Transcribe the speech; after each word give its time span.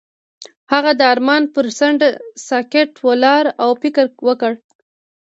هغه 0.71 0.91
د 0.99 1.01
آرمان 1.13 1.43
پر 1.53 1.65
څنډه 1.77 2.09
ساکت 2.47 2.91
ولاړ 3.07 3.43
او 3.63 3.69
فکر 3.81 4.05
وکړ. 4.27 4.53